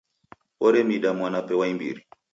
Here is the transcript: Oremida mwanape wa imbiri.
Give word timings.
Oremida 0.65 1.09
mwanape 1.17 1.53
wa 1.59 1.65
imbiri. 1.73 2.01